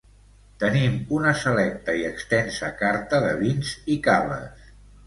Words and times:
Tenim 0.63 0.95
una 1.17 1.35
selecta 1.43 1.95
i 2.01 2.03
extensa 2.09 2.73
carta 2.83 3.25
de 3.27 3.39
vins 3.45 3.79
i 3.97 4.01
caves. 4.11 4.71